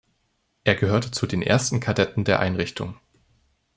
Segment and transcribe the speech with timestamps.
[0.63, 2.97] Er gehörte zu den ersten Kadetten der Einrichtung.